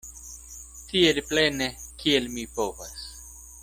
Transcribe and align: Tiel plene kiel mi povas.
Tiel 0.85 1.21
plene 1.29 1.69
kiel 2.03 2.29
mi 2.39 2.51
povas. 2.59 3.09